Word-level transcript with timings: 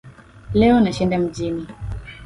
Leo 0.53 0.79
nashinda 0.79 1.17
mjini 1.17 1.67